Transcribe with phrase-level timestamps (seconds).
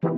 [0.00, 0.10] Pues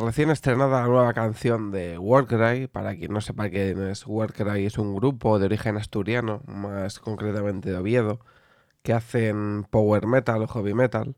[0.00, 2.66] recién estrenada la nueva canción de Warcry.
[2.66, 7.70] Para quien no sepa quién es Warcry, es un grupo de origen asturiano, más concretamente
[7.70, 8.20] de Oviedo,
[8.82, 11.16] que hacen power metal o heavy metal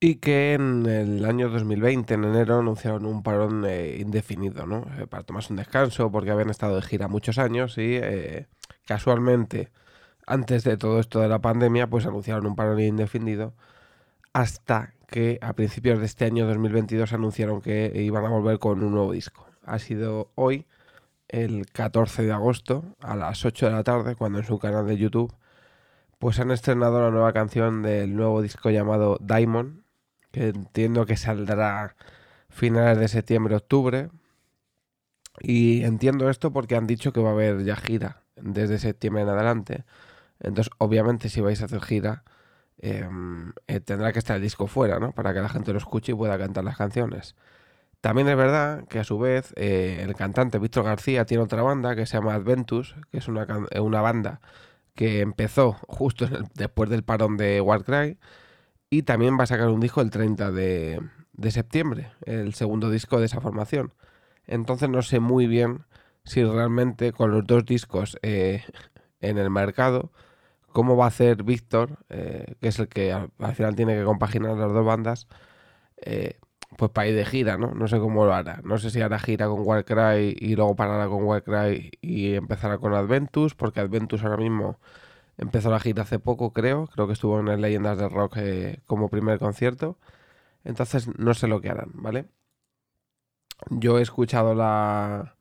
[0.00, 4.86] y que en el año 2020, en enero, anunciaron un parón eh, indefinido, ¿no?
[4.98, 8.46] Eh, para tomarse un descanso, porque habían estado de gira muchos años y eh,
[8.86, 9.72] casualmente,
[10.26, 13.54] antes de todo esto de la pandemia, pues anunciaron un parón indefinido
[14.32, 18.92] hasta que a principios de este año 2022 anunciaron que iban a volver con un
[18.92, 19.46] nuevo disco.
[19.64, 20.66] Ha sido hoy,
[21.28, 24.96] el 14 de agosto, a las 8 de la tarde, cuando en su canal de
[24.98, 25.34] YouTube,
[26.18, 29.82] pues han estrenado la nueva canción del nuevo disco llamado Diamond,
[30.38, 31.96] entiendo que saldrá
[32.48, 34.10] finales de septiembre-octubre.
[35.40, 39.28] Y entiendo esto porque han dicho que va a haber ya gira desde septiembre en
[39.28, 39.84] adelante.
[40.40, 42.24] Entonces, obviamente, si vais a hacer gira,
[42.80, 45.12] Em, eh, tendrá que estar el disco fuera, ¿no?
[45.12, 47.34] Para que la gente lo escuche y pueda cantar las canciones.
[48.00, 51.96] También es verdad que a su vez eh, el cantante Víctor García tiene otra banda
[51.96, 54.40] que se llama Adventus, que es una, eh, una banda
[54.94, 58.18] que empezó justo después del parón de Warcry
[58.90, 61.00] y también va a sacar un disco el 30 de,
[61.32, 63.92] de septiembre, el segundo disco de esa formación.
[64.46, 65.84] Entonces no sé muy bien
[66.24, 68.62] si realmente con los dos discos en
[69.20, 70.12] el mercado
[70.72, 74.56] cómo va a hacer Víctor, eh, que es el que al, final tiene que compaginar
[74.56, 75.26] las dos bandas,
[75.96, 76.38] eh,
[76.76, 77.72] pues para ir de gira, ¿no?
[77.74, 78.60] No sé cómo lo hará.
[78.64, 82.94] No sé si hará gira con Warcry y luego parará con Warcry y empezará con
[82.94, 84.78] Adventus, porque Adventus ahora mismo
[85.38, 86.86] empezó la gira hace poco, creo.
[86.88, 89.98] Creo que estuvo en el Leyendas de Rock eh, como primer concierto.
[90.64, 92.26] Entonces no sé lo que harán, ¿vale?
[93.70, 95.36] Yo he escuchado la,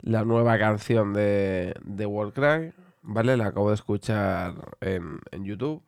[0.00, 2.72] la nueva canción de, de Warcry
[3.02, 3.36] ¿vale?
[3.36, 5.82] La acabo de escuchar en, YouTube.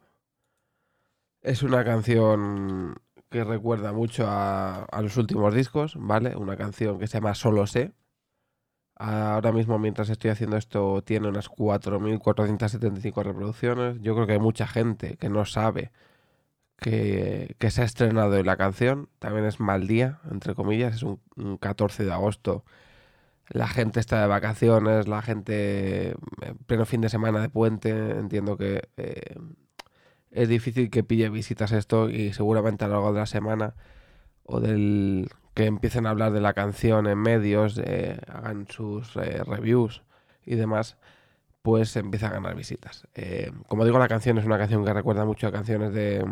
[1.43, 2.97] Es una canción
[3.31, 6.37] que recuerda mucho a, los últimos discos, ¿vale?
[6.37, 7.93] Una canción que se llama Solo sé.
[9.03, 14.01] Ahora mismo, mientras estoy haciendo esto, tiene unas 4.475 reproducciones.
[14.03, 15.93] Yo creo que hay mucha gente que no sabe
[16.79, 19.09] que, se ha estrenado la canción.
[19.19, 21.19] También es mal día, entre comillas, es un
[21.59, 22.65] 14 de agosto
[23.51, 26.15] la gente está de vacaciones, la gente
[26.67, 29.37] pleno fin de semana de puente, entiendo que eh,
[30.31, 33.75] es difícil que pille visitas esto y seguramente a lo largo de la semana
[34.45, 35.29] o del
[35.61, 37.79] que empiecen a hablar de la canción en medios,
[38.29, 40.03] hagan sus eh, reviews
[40.47, 40.97] y demás,
[41.61, 43.07] pues empieza a ganar visitas.
[43.15, 46.25] Eh, como digo, la canción es una canción que recuerda mucho a canciones de,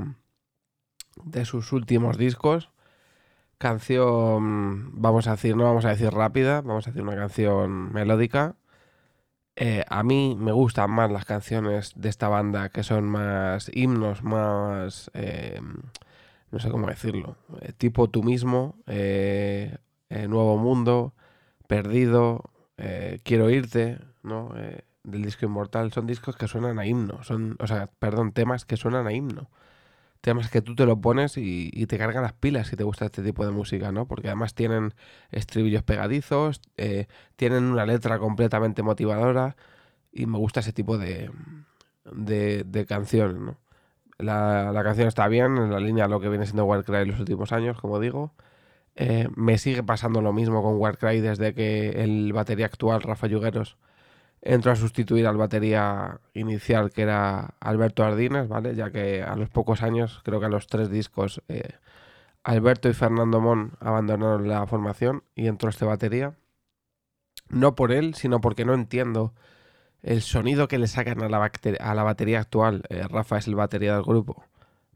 [1.24, 2.70] de sus últimos discos
[3.58, 8.54] Canción, vamos a decir, no vamos a decir rápida, vamos a decir una canción melódica.
[9.56, 14.22] Eh, a mí me gustan más las canciones de esta banda que son más himnos,
[14.22, 15.10] más...
[16.48, 17.36] Eh, no sé cómo decirlo.
[17.60, 21.14] Eh, tipo tú mismo, Nuevo Mundo,
[21.66, 22.50] Perdido,
[23.24, 24.54] Quiero irte, ¿no?
[25.04, 25.92] del disco Inmortal.
[25.92, 27.22] Son discos que suenan a himno.
[27.24, 29.50] Son, o sea, perdón, temas que suenan a himno
[30.20, 33.22] temas que tú te lo pones y, te cargan las pilas si te gusta este
[33.22, 34.06] tipo de música, ¿no?
[34.06, 34.94] Porque además tienen
[35.30, 39.56] estribillos pegadizos, eh, tienen una letra completamente motivadora
[40.12, 41.30] y me gusta ese tipo de,
[42.04, 43.56] de, canciones, ¿no?
[44.18, 47.20] La, canción está bien, en la línea de lo que viene siendo Warcry en los
[47.20, 48.32] últimos años, como digo.
[48.96, 53.76] Eh, me sigue pasando lo mismo con Warcry desde que el batería actual, Rafa Yugueros,
[54.42, 58.74] entró a sustituir al batería inicial que era Alberto Ardines, ¿vale?
[58.74, 61.74] Ya que a los pocos años, creo que a los tres discos, eh,
[62.42, 66.34] Alberto y Fernando Mon abandonaron la formación y entró este batería.
[67.50, 69.32] No por él, sino porque no entiendo
[70.02, 72.84] el sonido que le sacan a la, batería actual.
[72.88, 74.44] Eh, Rafa es el batería del grupo.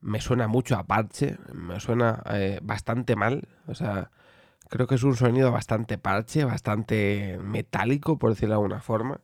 [0.01, 3.49] Me suena mucho a parche, me suena eh, bastante mal.
[3.67, 4.11] O sea,
[4.69, 9.21] creo que es un sonido bastante parche, bastante metálico, por decirlo de alguna forma.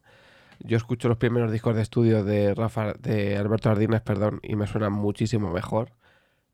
[0.61, 4.67] Yo escucho los primeros discos de estudio de Rafa, de Alberto Ardines, perdón, y me
[4.67, 5.93] suenan muchísimo mejor.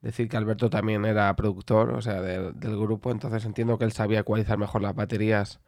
[0.02, 4.20] Decir que Alberto también era productor, o sea, del grupo, entonces entiendo que él sabía
[4.20, 5.60] ecualizar mejor las baterías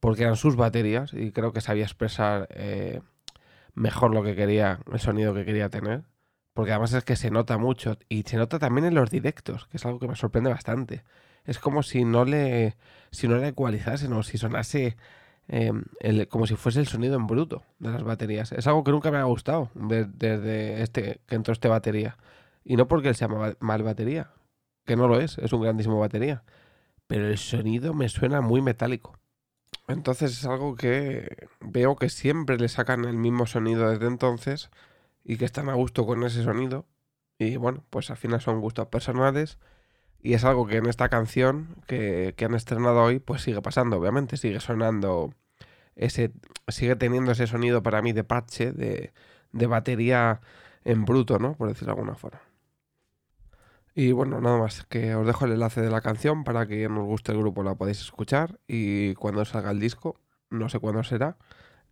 [0.00, 3.00] porque eran sus baterías y creo que sabía expresar eh,
[3.74, 6.04] mejor lo que quería, el sonido que quería tener.
[6.54, 9.76] Porque además es que se nota mucho y se nota también en los directos, que
[9.76, 11.04] es algo que me sorprende bastante.
[11.44, 12.76] Es como si no le,
[13.12, 14.96] si no le o si sonase
[15.52, 15.82] Em,
[16.28, 18.52] como si fuese el sonido en bruto de las baterías.
[18.52, 22.16] Es algo que nunca me ha gustado desde este, que entró este batería.
[22.62, 24.30] Y no porque él sea mal, batería,
[24.86, 26.44] que no lo es, es un grandísimo batería,
[27.08, 29.18] pero el sonido me suena muy metálico.
[29.92, 34.70] Entonces es algo que veo que siempre le sacan el mismo sonido desde entonces
[35.24, 36.86] y que están a gusto con ese sonido.
[37.38, 39.58] Y bueno, pues al final son gustos personales
[40.22, 43.98] y es algo que en esta canción que, que han estrenado hoy pues sigue pasando,
[43.98, 45.34] obviamente, sigue sonando
[45.96, 46.32] ese,
[46.68, 49.12] sigue teniendo ese sonido para mí de parche, de,
[49.52, 50.40] de batería
[50.84, 51.54] en bruto, ¿no?
[51.54, 52.40] Por decirlo de alguna forma.
[54.02, 57.04] Y bueno, nada más, que os dejo el enlace de la canción para que nos
[57.04, 60.16] guste el grupo la podéis escuchar y cuando salga el disco,
[60.48, 61.36] no sé cuándo será,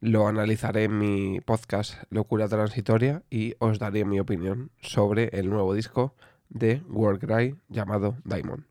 [0.01, 5.75] lo analizaré en mi podcast Locura Transitoria y os daré mi opinión sobre el nuevo
[5.75, 6.15] disco
[6.49, 8.65] de Warcry llamado Diamond.